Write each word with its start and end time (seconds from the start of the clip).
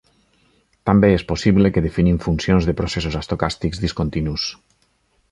També 0.89 1.09
és 1.17 1.25
possible 1.31 1.69
que 1.75 1.83
definim 1.85 2.17
funcions 2.23 2.69
de 2.69 2.75
processos 2.79 3.19
estocàstics 3.19 3.83
discontinus. 3.85 4.47